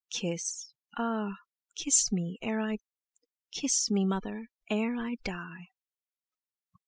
Kiss, 0.09 0.73
ah! 0.97 1.33
kiss 1.75 2.11
me 2.11 2.31
e 2.31 2.37
ere 2.47 2.59
I— 2.59 2.79
Kiss 3.51 3.91
me, 3.91 4.03
Mother, 4.03 4.47
ere 4.67 4.95
I 4.97 5.11
d 5.11 5.15
d 5.17 5.21
die!" 5.25 5.67